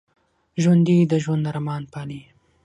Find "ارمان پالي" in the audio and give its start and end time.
1.51-2.21